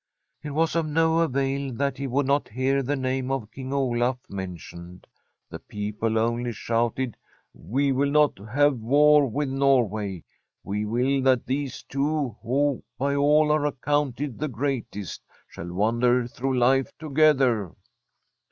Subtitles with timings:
[0.41, 4.17] It was of no avail that he would not hear the name of King Olaf
[4.27, 5.05] mentioned.
[5.47, 7.15] The people only shouted:'
[7.53, 10.23] We will not have war with Norway.
[10.63, 16.57] We will that these two, who by all are accounted the greatest, shall wander through
[16.57, 17.75] life together.'